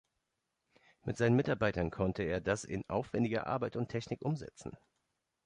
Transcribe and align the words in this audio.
Mit 1.03 1.17
seinen 1.17 1.35
Mitarbeitern 1.35 1.91
konnte 1.91 2.23
er 2.23 2.41
das 2.41 2.63
in 2.63 2.83
aufwendiger 2.89 3.45
Arbeit 3.45 3.75
und 3.75 3.87
Technik 3.89 4.23
umsetzen. 4.25 4.75